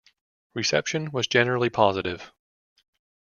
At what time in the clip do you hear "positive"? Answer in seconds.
1.69-2.31